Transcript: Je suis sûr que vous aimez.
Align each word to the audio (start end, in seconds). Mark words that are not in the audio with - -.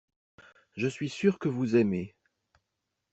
Je 0.75 0.87
suis 0.87 1.09
sûr 1.09 1.37
que 1.37 1.47
vous 1.47 1.75
aimez. 1.75 2.15